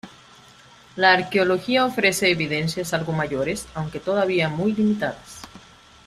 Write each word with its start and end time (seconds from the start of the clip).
La 0.95 1.13
arqueología 1.13 1.85
ofrece 1.85 2.31
evidencias 2.31 2.91
algo 2.95 3.13
mayores, 3.13 3.67
aunque 3.75 3.99
todavía 3.99 4.49
muy 4.49 4.73
limitadas. 4.73 5.43